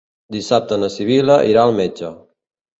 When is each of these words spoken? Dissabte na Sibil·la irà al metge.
Dissabte 0.37 0.79
na 0.85 0.89
Sibil·la 0.95 1.37
irà 1.53 1.69
al 1.69 1.77
metge. 1.83 2.13